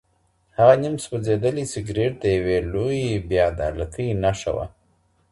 [0.57, 4.65] هغه نیم سوځېدلی سګرټ د یوې لویې بې عدالتۍ نښه وه.